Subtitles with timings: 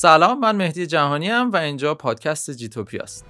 [0.00, 3.26] سلام من مهدی جهانی هم و اینجا پادکست جیتوپیا است.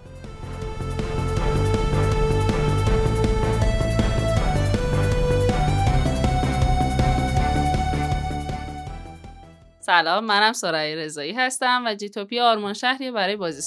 [9.81, 13.63] سلام منم سرای رضایی هستم و جیتوپیا آرمان شهری برای بازی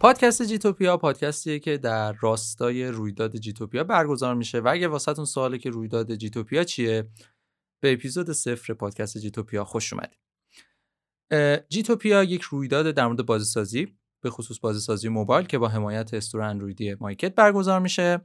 [0.00, 5.70] پادکست جیتوپیا پادکستیه که در راستای رویداد جیتوپیا برگزار میشه و اگه واسهتون سواله که
[5.70, 7.08] رویداد جیتوپیا چیه
[7.82, 10.18] به اپیزود صفر پادکست جیتوپیا خوش اومدید
[11.68, 16.94] جیتوپیا یک رویداد در مورد بازیسازی به خصوص بازیسازی موبایل که با حمایت استور اندرویدی
[16.94, 18.20] مایکت برگزار میشه.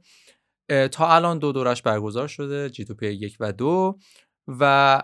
[0.92, 3.98] تا الان دو دورش برگزار شده جیتوپیا یک و دو
[4.48, 5.02] و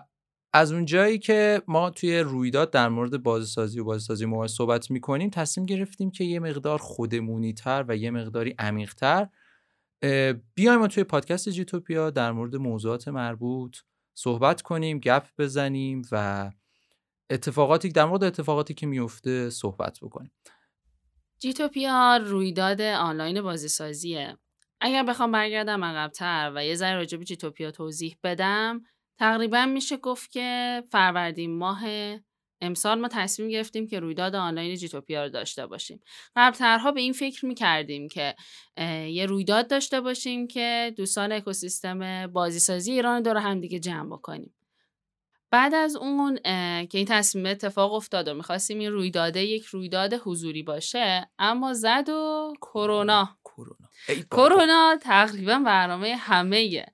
[0.53, 5.29] از اون جایی که ما توی رویداد در مورد بازیسازی و بازیسازی موبایل صحبت می‌کنیم
[5.29, 9.27] تصمیم گرفتیم که یه مقدار خودمونی تر و یه مقداری عمیق تر
[10.55, 13.77] بیایم توی پادکست جیتوپیا در مورد موضوعات مربوط
[14.13, 16.51] صحبت کنیم گپ بزنیم و
[17.29, 20.31] اتفاقاتی در مورد اتفاقاتی که میفته صحبت بکنیم.
[21.39, 24.37] جیتوپیا رویداد آنلاین بازیسازیه.
[24.81, 28.81] اگر بخوام برگردم عقبتر و یه ذره راجع به جیتوپیا توضیح بدم
[29.21, 31.81] تقریبا میشه گفت که فروردین ماه
[32.61, 35.99] امسال ما تصمیم گرفتیم که رویداد آنلاین جیتوپیا رو داشته باشیم.
[36.35, 38.35] قبلترها به این فکر می‌کردیم که
[39.07, 44.53] یه رویداد داشته باشیم که دوستان اکوسیستم بازیسازی ایران دور هم دیگه جمع بکنیم.
[45.51, 46.37] بعد از اون
[46.85, 52.09] که این تصمیم اتفاق افتاد و می‌خواستیم این رویداده یک رویداد حضوری باشه اما زد
[52.09, 53.37] و کرونا.
[54.31, 56.85] کرونا تقریبا برنامه همه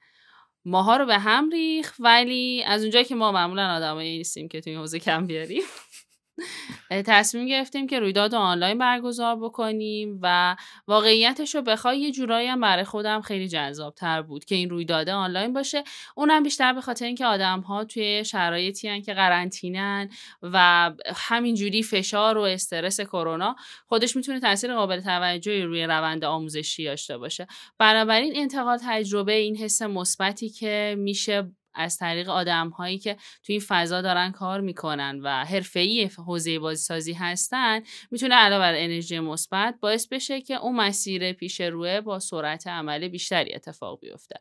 [0.67, 4.75] ماها رو به هم ریخ ولی از اونجایی که ما معمولا آدمایی نیستیم که توی
[4.75, 5.63] حوزه کم بیاریم.
[7.05, 10.56] تصمیم گرفتیم که رویداد آنلاین برگزار بکنیم و
[10.88, 15.09] واقعیتش رو بخوای یه جورایی هم برای خودم خیلی جذاب تر بود که این رویداد
[15.09, 15.84] آنلاین باشه.
[16.16, 20.09] اونم بیشتر به خاطر اینکه آدم ها توی شرایطی هن که قرنطینن
[20.41, 23.56] و همینجوری فشار و استرس کرونا
[23.88, 27.47] خودش می‌تونه تاثیر قابل توجهی روی روند آموزشی داشته باشه.
[27.78, 33.63] بنابراین انتقال تجربه این حس مثبتی که میشه از طریق آدم هایی که توی این
[33.67, 40.07] فضا دارن کار می‌کنن و حرفه‌ای حوزه بازیسازی هستن می‌تونه علاوه بر انرژی مثبت باعث
[40.07, 44.39] بشه که اون مسیر پیش روه با سرعت عمل بیشتری اتفاق بیفته.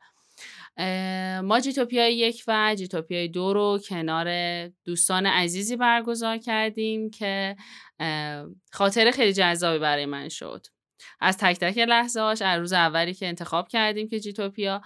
[1.43, 4.29] ما جیتوپیای یک و جیتوپیای دو رو کنار
[4.69, 7.57] دوستان عزیزی برگزار کردیم که
[8.73, 10.67] خاطر خیلی جذابی برای من شد.
[11.21, 14.83] از تک تک لحظه هاش از روز اولی که انتخاب کردیم که جیتوپیا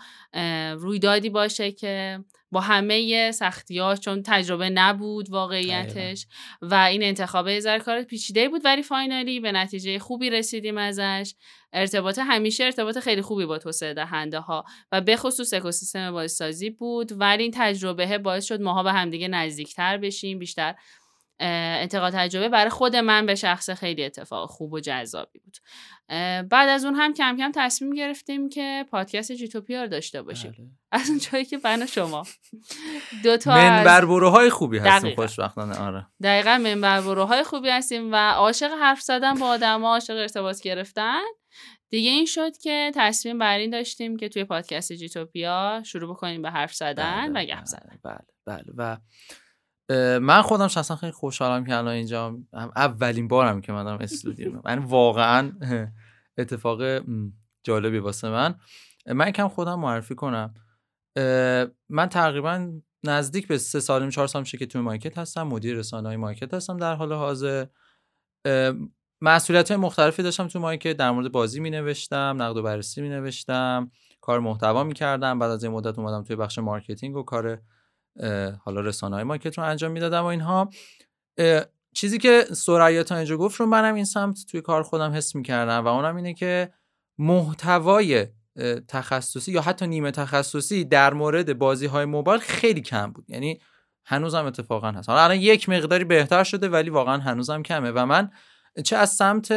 [0.74, 6.26] رویدادی باشه که با همه سختی چون تجربه نبود واقعیتش
[6.62, 11.34] و این انتخاب یه کار پیچیده بود ولی فاینالی به نتیجه خوبی رسیدیم ازش.
[11.72, 17.12] ارتباط همیشه ارتباط خیلی خوبی با توسعه دهنده ها و به خصوص اکوسیستم بازسازی بود
[17.20, 20.74] ولی این تجربه باعث شد ماها به همدیگه نزدیکتر بشیم بیشتر
[21.40, 25.56] انتقاد تجربه برای خود من به شخص خیلی اتفاق خوب و جذابی بود.
[26.48, 30.52] بعد از اون هم کم کم تصمیم گرفتیم که پادکست جیتوپیا رو داشته باشیم.
[30.52, 30.66] بله.
[31.02, 32.22] از اون جایی که من شما
[33.24, 36.06] دو تا منبر خوبی هستیم خوشبختانه آره.
[36.22, 41.20] دقیقا منبر خوبی هستیم و عاشق حرف زدن با آدم عاشق ارتباط گرفتن.
[41.90, 46.50] دیگه این شد که تصمیم بر این داشتیم که توی پادکست جیتوپیا شروع بکنیم به
[46.50, 47.98] حرف زدن بله، و گپ زدن.
[48.04, 48.64] بله بله.
[48.76, 48.96] و
[50.20, 52.38] من خودم شخصا خیلی خوشحالم که الان اینجا
[52.76, 54.52] اولین بارم که من دارم استودیو.
[54.64, 55.52] من واقعا
[56.38, 57.02] اتفاق
[57.62, 58.54] جالبی واسه من.
[59.06, 60.54] من یکم خودم معرفی کنم.
[61.88, 62.72] من تقریبا
[63.04, 66.54] نزدیک به سه سال چهار سال میشه که توی مایکت هستم مدیر رسانه های مایکت
[66.54, 67.66] هستم در حال حاضر.
[69.22, 73.08] مسئولیت های مختلفی داشتم تو مایکت در مورد بازی می نوشتم نقد و بررسی می
[73.08, 73.90] نوشتم
[74.20, 77.60] کار محتوا می کردم بعد از این مدت اومدم توی بخش marketing و کار
[78.64, 80.70] حالا رسانه های مارکت رو انجام می‌دادم و اینها
[81.94, 85.84] چیزی که سریا تا اینجا گفت رو منم این سمت توی کار خودم حس می‌کردم
[85.84, 86.72] و اونم اینه که
[87.18, 88.26] محتوای
[88.88, 93.24] تخصصی یا حتی نیمه تخصصی در مورد بازی های موبایل خیلی کم بود.
[93.28, 93.60] یعنی
[94.04, 95.08] هنوزم اتفاقا هست.
[95.08, 98.30] حالا الان یک مقداری بهتر شده ولی واقعا هنوزم کمه و من
[98.84, 99.52] چه از سمت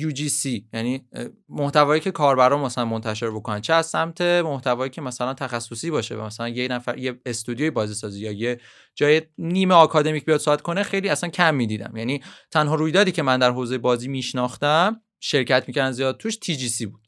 [0.00, 1.08] UGC یعنی
[1.48, 3.60] محتوایی که کاربران مثلا منتشر بکنن.
[3.60, 8.20] چه از سمت محتوایی که مثلا تخصصی باشه مثلا یه نفر یه استودیوی بازی سازی
[8.20, 8.60] یا یه
[8.94, 11.96] جای نیمه آکادمیک بیاد ساعت کنه خیلی اصلا کم می‌دیدم.
[11.96, 17.00] یعنی تنها رویدادی که من در حوزه بازی میشناختم شرکت می‌کردن زیاد توش TGC بود.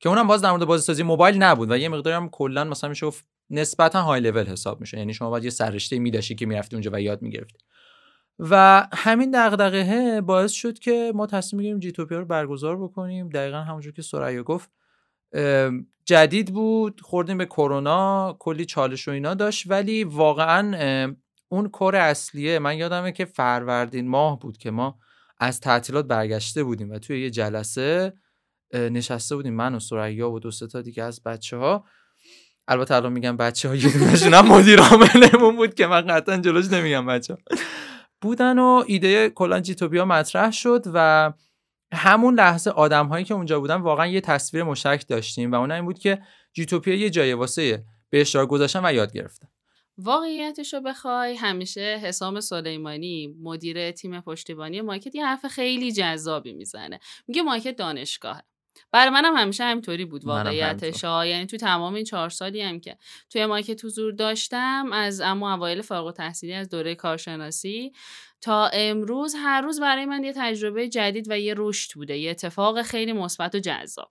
[0.00, 2.90] که اونم باز در مورد بازی سازی موبایل نبود و یه مقداری هم کلا مثلا
[2.90, 3.06] میشه
[3.50, 7.00] نسبتا های لول حساب میشه یعنی شما باید یه سررشته میداشی که می‌رفتی اونجا و
[7.00, 7.58] یاد می‌گرفتی.
[8.42, 13.28] و همین دغدغه باعث شد که ما تصمیم بگیریم جیتوپیا رو برگزار بکنیم.
[13.28, 14.70] دقیقا همونجور که سریا گفت
[16.04, 21.06] جدید بود خوردیم به کرونا کلی چالش و اینا داشت ولی واقعا
[21.48, 22.58] اون کور اصلیه.
[22.58, 24.98] من یادمه که فروردین ماه بود که ما
[25.38, 28.12] از تعطیلات برگشته بودیم و توی یه جلسه
[28.74, 29.54] نشسته بودیم.
[29.54, 31.84] من و سریا و دو تا دیگه از بچه ها
[32.68, 37.36] البته الان میگم بچه ها یه مدیر عاملمون بود که من قطعا جلوش نمیگم بچه
[38.20, 41.32] بودن و ایده کلا جیتوپیا مطرح شد و
[41.92, 45.84] همون لحظه آدم هایی که اونجا بودن واقعا یه تصویر مشترک داشتیم و اون این
[45.84, 46.22] بود که
[46.52, 49.48] جیتوپیا یه جای واسه به اشتراک گذاشتن و یاد گرفتن.
[49.98, 57.00] واقعیتش رو بخوای همیشه حسام سلیمانی مدیر تیم پشتیبانی مایکت یه حرف خیلی جذابی می‌زنه.
[57.28, 58.42] میگه مایکت دانشگاهه.
[58.92, 62.96] برای منم همیشه همینطوری بود واقعیتش یعنی تو تمام این چهار سالی هم که
[63.30, 67.92] توی مایکت حضور داشتم از اما اوایل فارغ تحصیلی از دوره کارشناسی
[68.40, 72.82] تا امروز هر روز برای من یه تجربه جدید و یه رشد بوده یه اتفاق
[72.82, 74.10] خیلی مثبت و جذاب.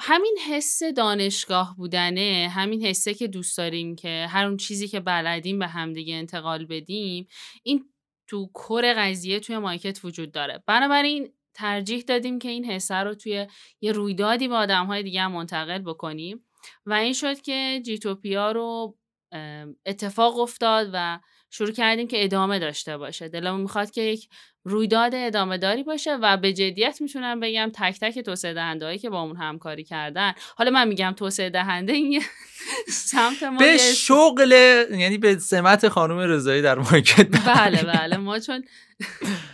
[0.00, 5.58] همین حس دانشگاه بودنه همین حسه که دوست داریم که هر اون چیزی که بلدیم
[5.58, 7.26] به همدیگه انتقال بدیم
[7.62, 7.84] این
[8.26, 10.62] تو کور قضیه توی مارکت وجود داره.
[10.66, 13.46] بنابراین ترجیح دادیم که این حسه رو توی
[13.80, 16.44] یه رویدادی با آدم های دیگه هم منتقل بکنیم.
[16.86, 18.96] و این شد که جیتوپیا رو
[19.86, 21.18] اتفاق افتاد و
[21.50, 23.28] شروع کردیم که ادامه داشته باشه.
[23.28, 24.28] دلمون می‌خواد که یک
[24.64, 29.10] رویداد ادامه داری باشه و به جدیت می‌تونم بگم تک تک توسعه دهنده هایی که
[29.10, 30.32] با اون همکاری کردن.
[30.56, 32.22] حالا من میگم توسعه دهنده این
[32.88, 34.52] سمت ما به شغل
[34.90, 38.16] یعنی به سمت خانم رضایی در مارکت بله بله.
[38.16, 38.64] ما چون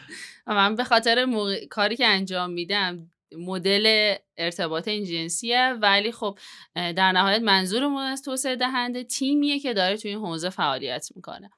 [0.55, 1.26] من به خاطر
[1.70, 5.79] کاری که انجام میدم مدل ارتباط این جنسیه.
[5.82, 6.38] ولی خب
[6.75, 11.50] در نهایت منظورمون از توسعه دهنده تیمیه که داره توی این حوزه فعالیت می‌کنه.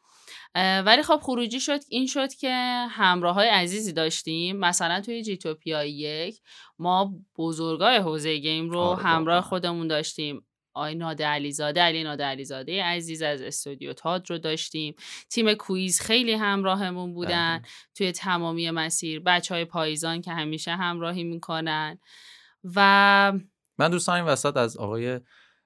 [0.54, 2.52] ولی خب خروجی شد این شد که
[2.90, 4.56] همراه های عزیزی داشتیم.
[4.56, 6.40] مثلا توی جیتوپیا یک
[6.78, 10.46] ما بزرگای حوزه گیم رو آره، همراه خودمون داشتیم.
[10.74, 14.94] آی ناده علیزاده علی ناده علیزاده عزیز از استودیو تاد رو داشتیم.
[15.30, 17.68] تیم کویز خیلی همراهمون بودن بله.
[17.94, 19.20] توی تمامی مسیر.
[19.20, 21.98] بچه های پاییزان که همیشه همراهی می‌کنن.
[22.76, 23.32] و
[23.78, 25.20] من دوستان این وسط از آقای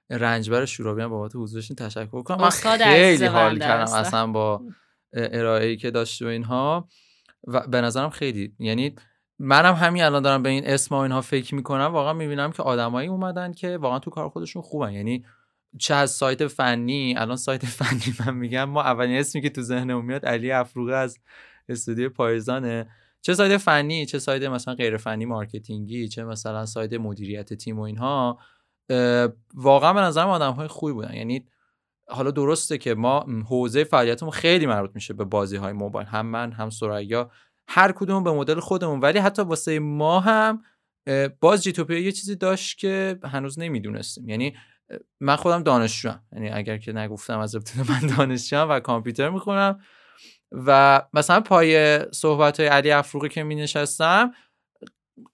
[0.09, 2.41] رنجبر شورابیان بابت حضورشون تشکر کنم.
[2.41, 4.61] من خیلی حال کردم اصلا با
[5.13, 6.89] ارائه که داشته و اینها.
[7.47, 8.95] و به نظرم خیلی یعنی
[9.39, 11.85] منم همین الان دارم به این اسم و اینها فکر می‌کنم.
[11.93, 14.91] واقعا می‌بینم که آدمایی اومدن که واقعا تو کار خودشون خوبن.
[14.91, 15.25] یعنی
[15.79, 20.05] چه از side فنی الان side فنی من میگم ما اولین اسمی که تو ذهنمون
[20.05, 21.19] میاد علی افروغه از
[21.69, 22.89] استودیو پاییزانه.
[23.21, 27.79] چه side فنی چه side مثلا غیر فنی marketing ی چه مثلا side مدیریت تیم
[27.79, 28.39] و اینها
[29.53, 31.13] واقعا به نظرم آدم های خوبی بودن.
[31.13, 31.45] یعنی
[32.09, 36.07] حالا درسته که ما حوزه فعالیتمون خیلی مربوط میشه به بازی های موبایل.
[36.07, 37.31] هم من هم سریا.
[37.67, 38.99] هر کدوم به مدل خودمون.
[38.99, 40.61] ولی حتی واسه ما هم
[41.39, 44.29] باز جیتوپیا یه چیزی داشت که هنوز نمی‌دونستیم.
[44.29, 44.55] یعنی
[45.19, 46.23] من خودم دانشجوام.
[46.31, 49.79] یعنی اگر که نگفتم از ابتدا من دانشجوام و کامپیوتر می‌خونم
[50.51, 54.31] و مثلا پای صحبت های علی افروقی که می نشستم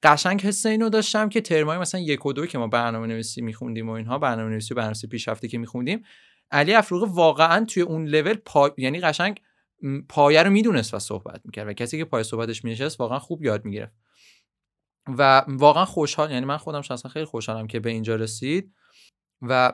[0.04, 3.90] قشنگ حس اینو داشتم که ترمای مثلا یک و دو که ما برنامه نویسی میخوندیم
[3.90, 6.04] و اینها برنامه نویسی برنامه پیشرفته که میخوندیم
[6.52, 8.72] علی افروقی واقعا توی اون لول پا...
[8.78, 9.42] یعنی قشنگ
[10.10, 13.66] پایه رو می‌دونست و صحبت می‌کرد و کسی که پای صحبتش مینشست واقعا خوب یاد
[13.66, 13.94] می‌گرفت.
[15.08, 18.74] و واقعا خوشحال یعنی من خودم شخصا خیلی خوشحالم که به اینجا رسید
[19.42, 19.74] و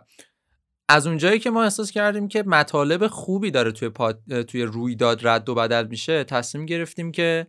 [0.89, 4.41] از اونجایی که ما احساس کردیم که مطالب خوبی داره توی, پاد...
[4.41, 7.47] توی رویداد رد و بدل میشه تصمیم گرفتیم که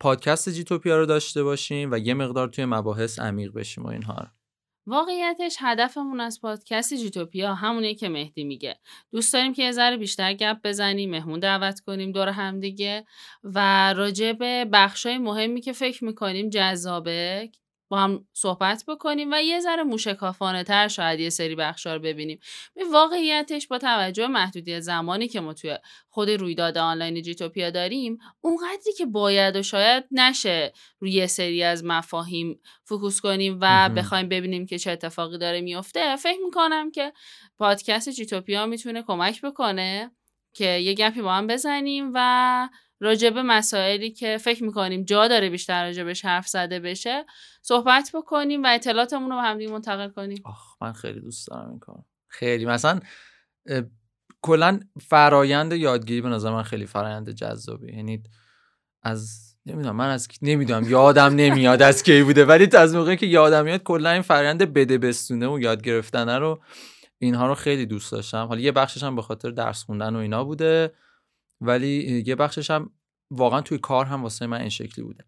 [0.00, 4.32] پادکست جیتوپیا رو داشته باشیم و یه مقدار توی مباحث عمیق بشیم و اینها
[4.86, 8.76] واقعیتش هدفمون از پادکست جیتوپیا همونه که مهدی میگه.
[9.12, 13.04] دوست داریم که یه ذره بیشتر گپ بزنیم مهمون دعوت کنیم دور همدیگه
[13.44, 17.50] و راجع به بخشای مهمی که فکر می‌کنیم جذابه
[17.92, 22.38] با هم صحبت بکنیم و یه ذره موشکافانه تر شاید یه سری بخشا رو ببینیم.
[22.74, 28.92] به واقعیتش با توجه محدودیت زمانی که ما توی خود رویداد آنلاین جیتوپیا داریم اونقدری
[28.98, 34.66] که باید و شاید نشه روی یه سری از مفاهیم فکوس کنیم و بخوایم ببینیم
[34.66, 36.16] که چه اتفاقی داره میفته.
[36.16, 37.12] فکر می‌کنم که
[37.58, 40.10] پادکست جیتوپیا می‌تونه کمک بکنه
[40.54, 42.68] که یه گپی با هم بزنیم و
[43.02, 47.24] راجب مسائلی که فکر می‌کنیم جا داره بیشتر راجبش حرف زده بشه
[47.62, 50.42] صحبت بکنیم و اطلاعاتمون رو به همدیگه منتقل کنیم.
[50.44, 52.66] آخ من خیلی دوست دارم این کار خیلی.
[52.66, 53.00] مثلا
[54.42, 58.22] کلا فرایند یادگیری به نظر من خیلی فرایند جذابی یعنی
[59.02, 62.44] از نمی‌دونم من از نمی‌دونم یادم نمیاد از کی بوده.
[62.44, 66.62] ولی از موقعی که یادم میاد کلا این فرایند بده بستونه و یاد گرفتنه رو
[67.18, 68.46] اینها رو خیلی دوست داشتم.
[68.46, 70.92] حالا یه بخشش هم به خاطر درس خوندن و اینا بوده.
[71.62, 72.90] ولی یه بخشش هم
[73.30, 75.24] واقعا توی کار هم واسه من این شکلی بوده.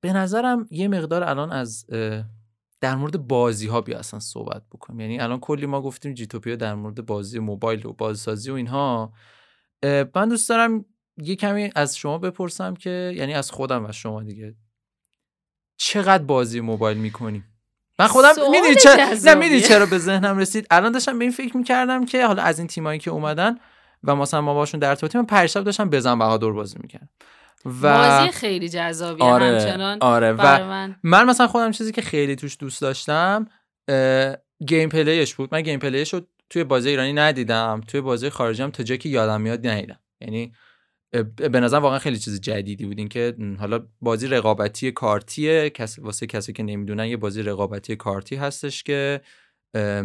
[0.00, 1.86] به نظرم یه مقدار الان از
[2.80, 5.00] در مورد بازی ها بیا اصلا صحبت بکنیم.
[5.00, 9.12] یعنی الان کلی ما گفتیم جیتوپیا در مورد بازی موبایل و بازسازی و اینها.
[10.14, 10.84] من دوست دارم
[11.16, 14.54] یه کمی از شما بپرسم که یعنی از خودم و شما دیگه
[15.76, 17.44] چقدر بازی موبایل می‌کنیم
[17.98, 22.06] من خودم می‌دونی چرا نه چرا به ذهنم رسید؟ الان داشتم به این فکر می‌کردم
[22.06, 23.58] که حالا از این تیمایی که اومدن
[24.04, 27.08] و مثلا ما باشون در ارتباطیم من پریشب داشتم بزن بهادر بازی می‌کردم.
[27.64, 29.98] و بازی خیلی جذابیه آره، همچنان.
[30.00, 30.96] آره و من.
[31.02, 33.46] من مثلا خودم چیزی که خیلی توش دوست داشتم
[34.66, 35.48] gameplay ش بود.
[35.52, 36.20] من gameplay ش رو
[36.50, 40.00] توی بازی ایرانی ندیدم توی بازی خارجی هم تا جایی که یادم میاد ندیدم.
[40.20, 40.52] یعنی
[41.36, 42.98] به نظر واقعا خیلی چیز جدیدی بود.
[42.98, 48.36] این که حالا بازی رقابتی کارتیه کس واسه کسی که نمی‌دونن یه بازی رقابتی کارتی
[48.36, 49.20] هستش که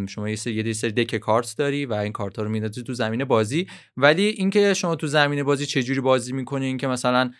[0.10, 2.94] شما یه سری یه سری دک کارت داری و این کارت ها رو میندازی تو
[2.94, 3.68] زمین بازی.
[3.98, 7.32] ولی اینکه شما تو زمین بازی چه جوری بازی می‌کنین که مثلا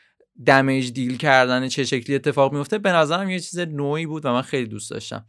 [0.46, 4.42] دمیج دیل کردن چه شکلی اتفاق میفته به نظرم یه چیز نوعی بود و من
[4.42, 5.26] خیلی دوست داشتم.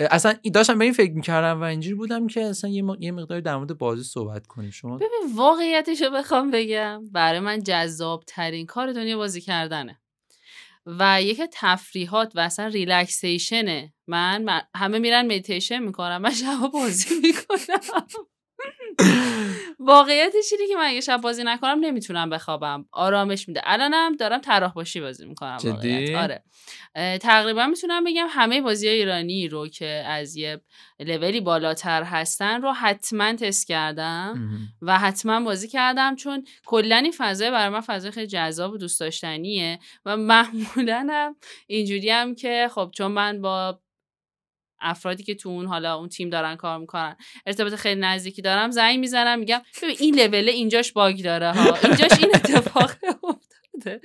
[0.00, 3.56] اصلا داشتم به این فکر می‌کردم و اینجوری بودم که اصلا یه, یه مقداری در
[3.56, 4.70] مورد بازی صحبت کنیم.
[4.70, 7.02] شما ببین واقعیتش رو بخوام بگم.
[7.12, 9.98] برای من جذاب ترین کار دنیا بازی کردنه.
[10.86, 13.94] و یک تفریحات و اصلا ریلکسیشنه.
[14.06, 18.06] من, من همه میرن مدیتیشن می‌کنم من شبا بازی می‌کنم.
[19.78, 22.86] واقعیتش اینه که من اگه شب بازی نکنم نمی‌تونم بخوابم.
[22.92, 23.60] آرامش میده.
[23.64, 26.42] الانم دارم طراح باشی بازی می‌کنم جدی؟ آره.
[27.18, 30.60] تقریبا می‌تونم بگم همه بازی ایرانی رو که از یه
[31.00, 34.48] لولی بالاتر هستن رو حتما تست کردم
[34.82, 39.00] و حتما بازی کردم چون کلا این فضای برای من فضای خیلی جذاب و دوست
[39.00, 41.36] داشتنیه و معمولا هم
[41.66, 43.80] اینجوری هم که خب چون من با
[44.80, 47.16] افرادی که تو اون حالا اون تیم دارن کار می‌کنن.
[47.46, 52.12] ارتباط خیلی نزدیکی دارم زنگ می‌زنم میگم ببین این لول اینجاش bug داره ها اینجاش
[52.18, 52.90] این اتفاق
[53.24, 54.00] افتاده.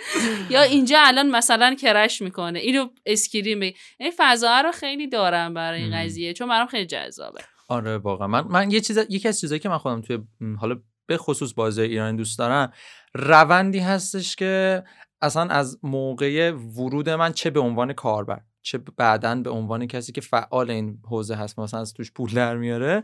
[0.50, 2.60] یا اینجا الان مثلا crash می‌کنه.
[2.60, 3.76] اینو screen بگیر.
[4.00, 7.42] این فضا رو خیلی دارم برای این قضیه چون برام خیلی جذابه.
[7.68, 8.28] آره واقعا.
[8.28, 10.20] من من یه چیز یکی از چیزایی که من خودم توی
[10.60, 10.76] حالا
[11.08, 12.74] به خصوص بازی ایرانی دوست دارم
[13.14, 14.84] روندی هستش که
[15.22, 18.42] اصلا از موقع ورود من چه به عنوان کاربر.
[18.62, 22.58] چه بعدا به عنوان کسی که فعال این حوزه هست مثلا از توش پول در
[22.58, 23.04] میاره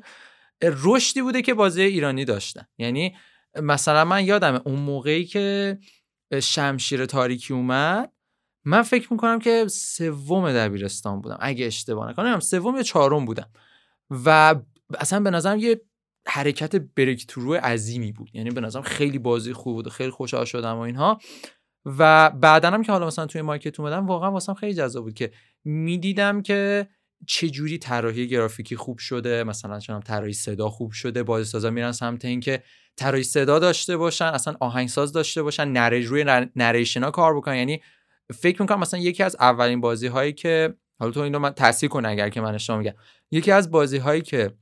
[0.62, 2.68] رشدی بوده که بازی ایرانی داشتن.
[2.78, 3.16] یعنی
[3.62, 5.78] مثلا من یادم اون موقعی که
[6.42, 8.12] شمشیر تاریکی اومد
[8.66, 11.38] من فکر می‌کنم که سوم دبیرستان بودم.
[11.40, 13.50] اگه اشتباه نکنم سوم یا چهارم بودم.
[14.10, 14.56] و
[15.00, 15.82] اصلا به نظرم یه
[16.28, 17.28] حرکت بریک
[17.64, 18.30] عظیمی بود.
[18.34, 21.20] یعنی به نظرم خیلی بازی خوب بود و خیلی خوشحال شدم و اینها.
[21.88, 25.32] و بعدا هم که حالا مثلا توی مارکت اومدم واقعا واسم خیلی جذاب بود که
[25.64, 26.88] می‌دیدم که
[27.28, 32.26] چه جوری طراحی گرافیکی خوب شده مثلا چون طراحی صدا خوب شده بازیسازا میرن سمت
[32.26, 32.64] اینکه
[32.96, 37.56] طراحی صدا داشته باشن اصلا آهنگساز داشته باشن نریج روی نریشن ها کار بکنن.
[37.56, 37.82] یعنی
[38.34, 42.06] فکر می‌کنم مثلا یکی از اولین بازی هایی که حالا تو اینو من تصحیح کن
[42.06, 42.94] اگر که من اشتباه میگم.
[43.32, 44.54] یکی از بازی هایی که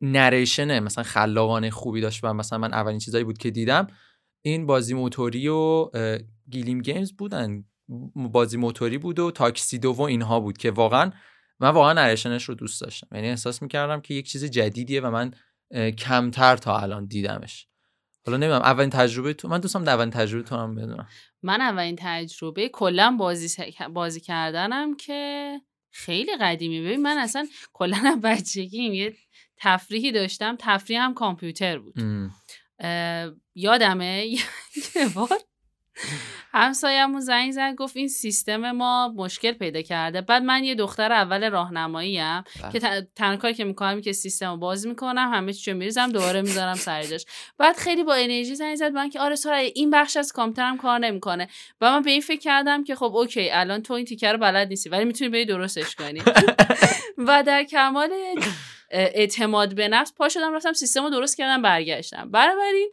[0.00, 3.86] narration مثلا خلاقانه خوبی داشت و مثلا من اولین چیزایی بود که دیدم
[4.42, 5.90] این بازی موتوری و
[6.50, 7.64] گلیم گیمز بودن.
[8.14, 11.12] بازی موتوری بود و تاکسیدو و اینها بود که واقعا
[11.60, 13.08] من واقعا narration ش رو دوست داشتم.
[13.12, 15.34] یعنی احساس می‌کردم که یک چیز جدیدیه و من
[15.92, 17.68] کمتر تا الان دیدمش.
[18.26, 21.08] حالا نمی‌دونم اولین تجربه تو من دوستم اولین تجربه تو هم بدونم.
[21.42, 23.64] من اولین تجربه کلا بازی
[23.94, 25.52] بازی کردنم که
[25.90, 26.80] خیلی قدیمی.
[26.80, 29.14] ببین من اصلا کلا بچگیم یه
[29.56, 30.56] تفریحی داشتم.
[30.58, 31.94] تفریح هم کامپیوتر بود.
[33.54, 35.38] یادمه؟ یه بار
[36.52, 40.20] همسایمون زنگ زد گفت این سیستم ما مشکل پیدا کرده.
[40.20, 42.72] بعد من یه دختر اول راهنمایی ام بله.
[42.72, 46.74] که تنها کاری که می‌کنم که سیستم رو باز می‌کنم همه چیو میریزم دوباره می‌ذارم
[46.74, 47.24] سر جاش.
[47.58, 50.98] بعد خیلی با انرژی زنگ زد من که آره سارا این بخش از کامپیوترم کار
[50.98, 51.48] نمی‌کنه.
[51.80, 54.68] و من به این فکر کردم که خب OK الان تو این تیکه رو بلد
[54.68, 56.22] نیستی ولی می‌تونی بری درستش کنی.
[57.26, 58.10] و در کمال
[58.90, 62.30] اعتماد به نفس پا شدم رفتم سیستم رو درست کردم برگشتم.
[62.30, 62.90] بنابراین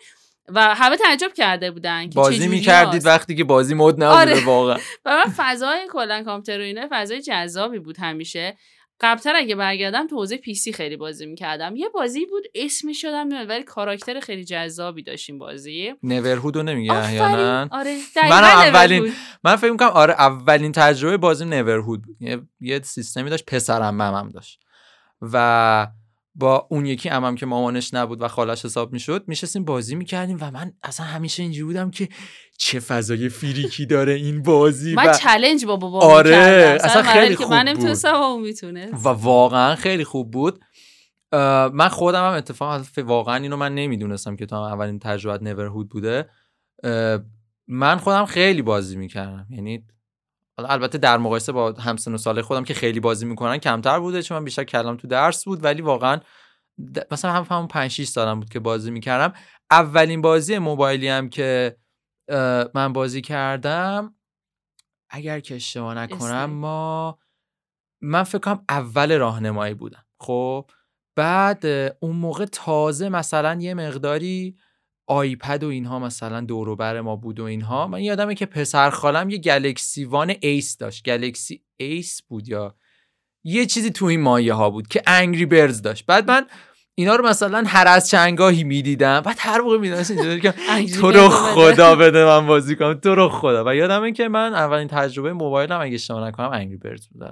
[0.50, 4.46] و همه تعجب کرده بودن که بازی می‌کردید وقتی که بازی مد نبوده آره.
[4.46, 4.78] واقعا.
[5.06, 8.58] و من فضای کلا کامپیوتر و اینا فضای جذابی بود همیشه.
[9.02, 11.76] قبلتر اگه برگردم تو حوزه PC خیلی بازی می‌کردم.
[11.76, 15.94] یه بازی بود اسمش یادم ولی کاراکتر خیلی جذابی داشتیم بازی.
[16.04, 17.98] نورهود رو نمیگه احیانا؟ آره.
[18.16, 22.18] من اولین من فکر می‌کنم آره اولین تجربه بازی نورهود بود.
[22.20, 24.60] یه, یه سیستمی داشت پسرم هم داشت.
[25.22, 25.88] و
[26.36, 30.52] با اون یکی امم که مامانش نبود و خالش حساب می‌شد میشستیم بازی می‌کردیم و
[30.52, 32.10] من اصلا همیشه اینجوری بودم که
[32.58, 35.14] چه فضای فیریکی داره این بازی من و...
[35.14, 36.36] چلنج با بابا آره
[36.84, 37.86] اصلا خیلی خوب من بود.
[39.06, 40.60] و واقعا خیلی خوب بود.
[41.74, 46.30] من خودم هم اتفاقا واقعا اینو من نمی‌دونستم که تا اولین تجربه نورهود بوده.
[47.68, 49.48] من خودم خیلی بازی می‌کردم.
[49.50, 49.86] یعنی
[50.58, 54.38] البته در مقایسه با همسن و ساله خودم که خیلی بازی می‌کنن کمتر بوده چون
[54.38, 56.20] من بیشتر کلام تو درس بود ولی واقعا
[57.12, 59.34] مثلا هم همون 5 6 سالم بود که بازی می‌کردم.
[59.72, 61.78] اولین بازی موبایلی هم که
[62.74, 64.16] من بازی کردم
[65.10, 67.20] اگر که اشتباه نکنم ما
[68.02, 70.06] من فکر کنم اول راهنمایی بودم.
[70.20, 70.70] خب
[71.16, 71.66] بعد
[72.00, 74.58] اون موقع تازه مثلا یه مقداری
[75.08, 77.88] آیپد و اینها مثلا دوروبر ما بود و اینها.
[77.88, 81.04] من یادمه که پسر خالم یه گلکسی وان ایس داشت.
[81.04, 82.76] گلکسی ایس بود یا
[83.44, 86.06] یه چیزی تو این مایه ها بود که انگری برز داشت.
[86.06, 86.48] بعد من
[86.96, 89.22] اینا رو مثلا هر از چندگاهی می‌دیدم.
[89.22, 90.54] بعد هر موقع می‌دونستم که
[91.02, 92.94] تو رو خدا بده من بازی کنم.
[92.94, 93.64] تو رو خدا.
[93.68, 97.24] و یادمه که من اولین تجربه موبایلم اگه اشتباه نکنم انگری برز بود.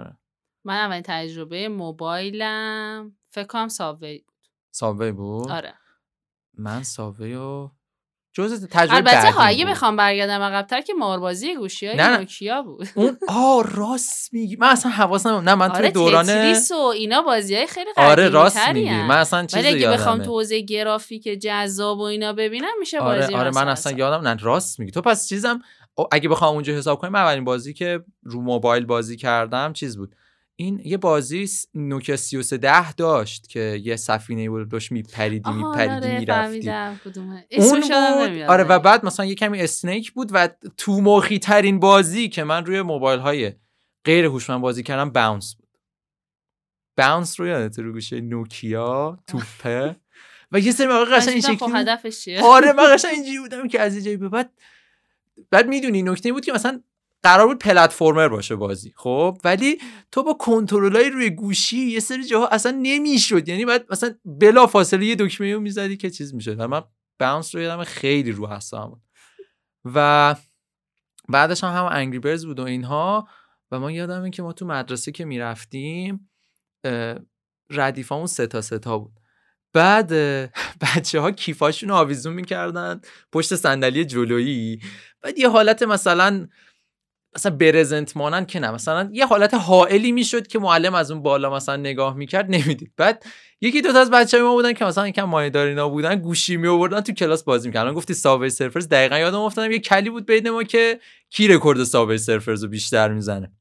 [0.65, 4.33] من اولین تجربه موبایلم فکر کنم ساوی بود.
[4.71, 5.73] ساوی بود؟ آره.
[6.57, 7.69] من ساوی و
[8.35, 12.87] جز تجربه البته ها اگه بخوام برگردم عقب‌تر که ماربازی گوشی های نوکیا بود.
[12.95, 14.55] اون آ راست میگی.
[14.55, 16.29] من اصلا حواسم نه من آره تو دوران
[16.71, 18.89] و اینا بازی های خیلی قدیمی آره راست میگی.
[18.89, 23.33] من اصلا چیزی ولی اگه بخوام توزیع گرافیک جذاب و اینا ببینم میشه آره بازی
[23.33, 24.37] آره من اصلا یادم نه.
[24.41, 24.91] راست میگی.
[24.91, 25.61] تو پس چیزم
[26.11, 30.15] اگه بخوام اونجا حساب کنیم اولین بازی که رو موبایل بازی کردم چیز بود؟
[30.55, 36.69] این یه بازی نوکیا 3310 داشت که یه سفینه بود داشت میپریدی میپریدی آره می‌رفتی.
[37.57, 42.29] اون بود آره و بعد مثلا یه کمی اسنیک بود و تو مخی ترین بازی
[42.29, 43.53] که من روی موبایل های
[44.05, 45.67] غیر هوشمند بازی کردم باونس بود.
[46.97, 49.95] باونس رو یادت رو گوشه نوکیا توپه؟
[50.51, 54.17] و یه سری مواقع قشنگ این شکلی آره من قشنگ اینجوری بودم که از اینجایی
[54.17, 54.51] به بعد
[55.51, 56.81] بعد می‌دونی نکته بود که مثلا
[57.23, 59.77] قرار بود پلتفرمر باشه بازی خب؟ ولی
[60.11, 63.49] تو با کنترلای روی گوشی یه سری جاها اصلا نمی‌شد.
[63.49, 66.61] یعنی بعد مثلا بلا فاصله یه دکمه رو می‌زدی که چیز می‌شد.
[66.61, 66.83] من
[67.19, 69.01] باونس رو یادم خیلی رو هستم
[69.85, 70.35] و
[71.29, 73.27] بعدش هم هم انگری برز بود و اینها.
[73.71, 76.29] و ما یادمه که ما تو مدرسه که می‌رفتیم
[77.69, 79.19] ردیفامون سه تا سه تا بود.
[79.73, 80.13] بعد
[80.83, 84.79] بچه ها کیفاشون آویزون می‌کردن پشت صندلی جلویی.
[85.21, 86.47] بعد یه حالت مثلا
[87.35, 88.71] مثلا برزنت مانند که نه.
[88.71, 92.91] مثلا یه حالت حائلی می‌شد که معلم از اون بالا مثلا نگاه می‌کرد نمی‌دید.
[92.97, 93.25] بعد
[93.61, 97.01] یکی دو تا از بچه ما بودن که مثلا یکم مایه‌دارینا بودن گوشی می آوردن
[97.01, 97.93] تو کلاس بازی می‌کردن.
[97.93, 98.89] گفتی ساب‌وی سرفرز.
[98.89, 103.13] دقیقا یادم افتادم یه کل‌کلی بود بین ما که کی رکورد ساب‌وی سرفرز رو بیشتر
[103.13, 103.51] می‌زنه.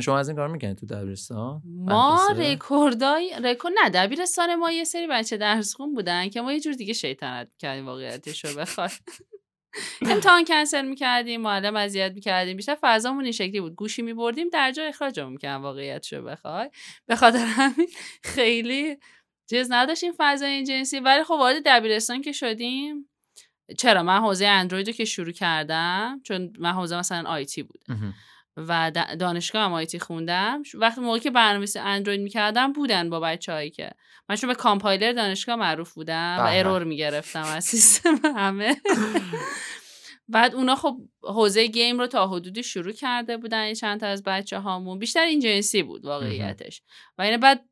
[0.00, 5.06] شما از این کارا می‌کردید تو دبیرستان؟ ما رکوردای رکورد نه دبیرستان ما یه سری
[5.06, 8.90] بچه درس خون بودن که ما یه جور دیگه شیطنت کردیم واقعیتش رو بخوای
[10.02, 12.56] امتحان کنسل می‌کردیم معلم اذیت می‌کردیم.
[12.56, 13.74] بیشتر فضامون این شکلی بود.
[13.74, 16.70] گوشی میبردیم در جا اخراجمون می‌کردن واقعیت شو بخوای.
[17.06, 17.88] به خاطر همین
[18.22, 18.96] خیلی
[19.50, 21.00] چیز نداشتیم فضای جنسی.
[21.00, 23.08] ولی خب وارد دبیرستان که شدیم
[23.78, 27.80] چرا؟ من حوزه اندروید رو که شروع کردم چون من حوزه مثلا IT بود
[28.56, 30.62] و دانشگاه هم IT خوندم.
[30.74, 33.90] وقتی موقعی که برنامه‌نویسی اندروید می‌کردم بودن با بچه‌هایی که.
[34.28, 38.76] من چون به کامپایلر دانشگاه معروف بودم و error می‌گرفتم از سیستم همه.
[40.28, 44.58] بعد اونا خب حوزه گیم رو تا حدودی شروع کرده بودن چند تا از بچه
[44.58, 46.82] هامون بیشتر این جنسی بود واقعیتش.
[47.18, 47.64] و اینه بعد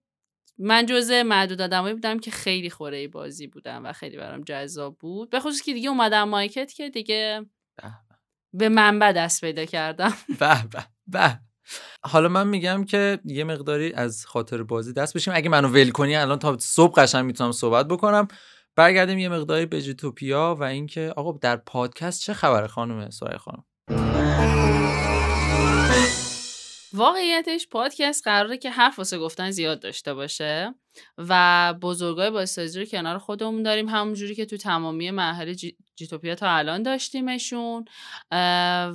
[0.58, 5.30] من جزء معدود آدمایی بودم که خیلی خوره بازی بودم و خیلی برام جذاب بود.
[5.30, 7.46] به خصوص که دیگه اومدم مایکت که دیگه
[8.52, 10.12] به منبع دست پیدا کردم.
[10.40, 11.38] به به به.
[12.02, 15.34] حالا من میگم که یه مقداری از خاطر بازی دست بشیم.
[15.36, 18.28] اگه منو ول کنی الان تا صبح قشنگ می‌تونم صحبت بکنم.
[18.76, 23.64] برگردیم یه مقداری به جیتوپیا و اینکه آقا در پادکست چه خبره خانم سرای خانم؟
[26.94, 30.74] واقعیتش پادکست قراره که حرف واسه گفتن زیاد داشته باشه.
[31.18, 33.88] و بزرگای بازسازی رو کنار خودمون داریم.
[33.88, 35.54] همونجوری که تو تمامی مرحله
[35.96, 37.84] جیتوپیا تا الان داشتیمشون.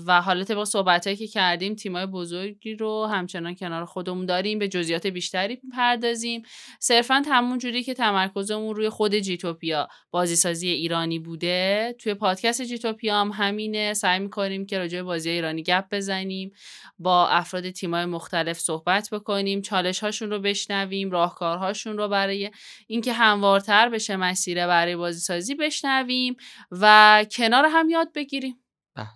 [0.05, 4.59] و حالا طبق صحبتهایی که کردیم تیمای بزرگی رو همچنان کنار خودمون داریم.
[4.59, 6.41] به جزئیات بیشتری پردازیم.
[6.79, 13.31] صرفا همون جوری که تمرکزمون روی خود جیتوپیا بازیسازی ایرانی بوده توی پادکست جیتوپیا هم
[13.33, 13.93] همینه.
[13.93, 16.51] سعی می‌کنیم که راجع بازی ایرانی گپ بزنیم
[16.99, 22.51] با افراد تیمای مختلف صحبت بکنیم چالش هاشون رو بشنویم راهکارهاشون رو برای
[22.87, 26.35] اینکه هموارتر بشه مسیر برای بازیسازی بشنویم
[26.71, 28.55] و کنار هم یاد بگیریم.
[28.95, 29.07] بله.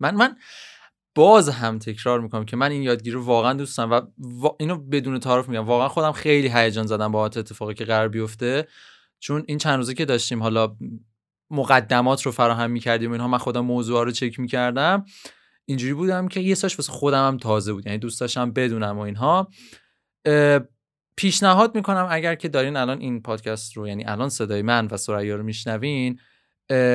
[0.00, 0.36] من من
[1.14, 5.20] باز هم تکرار می‌کنم که من این یادگیری رو واقعا دوست دارم و اینو بدون
[5.20, 5.64] تعارف میگم.
[5.64, 8.68] واقعا خودم خیلی هیجان زدم با اتفاقی که قرار بیفته.
[9.18, 10.76] چون این چند روزه که داشتیم حالا
[11.50, 15.04] مقدمات رو فراهم می‌کردیم اینها من خودم موضوع رو چک می‌کردم.
[15.64, 17.86] اینجوری بودم که یه ساش واسه خودم هم تازه بود.
[17.86, 19.48] یعنی دوست داشتم بدونم و اینها.
[21.16, 25.36] پیشنهاد می‌کنم اگر که دارین الان این پادکست رو یعنی الان صدای من و سریا
[25.36, 26.20] رو میشنوین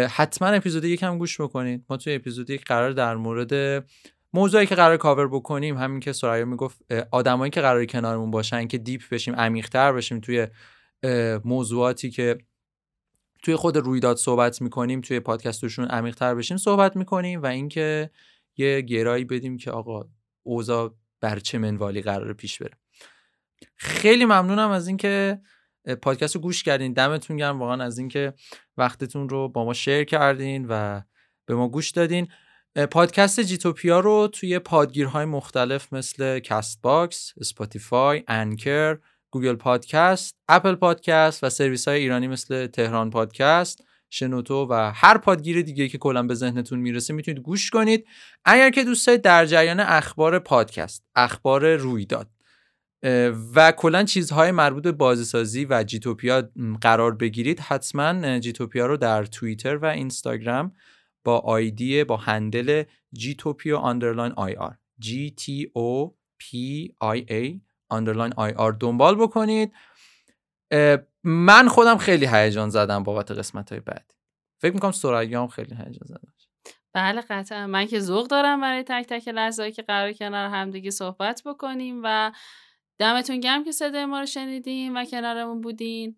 [0.10, 1.86] حتما اپیزود یک هم گوش بکنید.
[1.90, 3.86] ما توی اپیزود یک قرار در مورد
[4.34, 8.78] موضوعی که قرار کاور بکنیم همین که سریا می‌گفت آدمایی که قرار کنارمون باشن که
[8.78, 10.48] دیپ بشیم عمیق‌تر بشیم توی
[11.46, 12.38] موضوعاتی که
[13.44, 18.10] توی خود رویداد صحبت می‌کنیم توی پادکستشون عمیق‌تر بشیم صحبت می‌کنیم و اینکه
[18.58, 20.10] یه گرایی بدیم که آقا
[20.44, 22.79] اوضاع بر چه منوالی قرار پیش بره.
[23.76, 25.40] خیلی ممنونم از اینکه
[26.02, 26.94] پادکست رو گوش کردین.
[26.94, 27.60] دمتون گرم.
[27.60, 28.34] واقعا از اینکه
[28.78, 31.02] وقتتون رو با ما شیر کردین و
[31.46, 32.28] به ما گوش دادین.
[32.92, 38.98] پادکست جیتوپیا رو توی پادگیرهای مختلف مثل Castbox، Spotify، Anchor،
[39.32, 45.62] Google Podcast، Apple Podcast و سرویس های ایرانی مثل تهران پادکست، شنوتو و هر پادگیر
[45.62, 48.06] دیگه که کلا به ذهنتون می‌رسه می‌تونید گوش کنید.
[48.46, 52.28] اگر که دوست دارید در جریان اخبار پادکست اخبار رویداد
[53.56, 56.50] و کلا چیزهای مربوط به بازیسازی و جیتوپیا
[56.82, 60.74] قرار بگیرید حتما جیتوپیا رو در توییتر و اینستاگرام
[61.24, 62.84] با آیدی با handle
[63.14, 69.74] جیتوپیا underline IR G T O P I A underline IR دنبال بکنید.
[71.24, 74.16] من خودم خیلی هیجان زدم بابت قسمت های بعدی
[74.62, 76.34] فکر می‌کنم سریا هم خیلی هیجان زدم.
[76.94, 77.68] بله قطعا.
[77.68, 82.32] من که ذوق دارم برای تک تک لحظه که قرار کنار همدیگه صحبت بکنیم و
[83.00, 86.16] دمتون گرم که صدای ما رو شنیدیم و کنارمون بودین.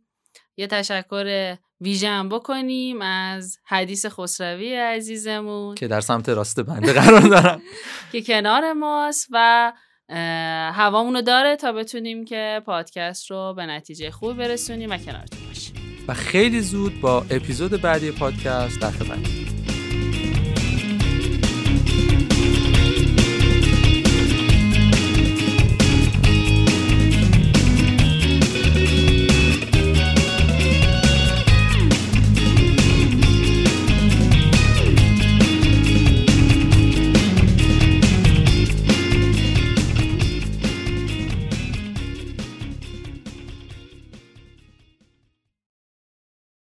[0.57, 5.75] یه تشکر ویژن بکنیم از حدیث خسروی عزیزمون.
[5.75, 7.61] که در سمت راست بنده قرار دارم.
[8.11, 9.73] که کنار ماست و
[10.75, 15.75] هوامونو داره تا بتونیم که پادکست رو به نتیجه خوب برسونیم و کنارتون باشیم.
[16.07, 19.40] و خیلی زود با اپیزود بعدی پادکست در خدمتتون.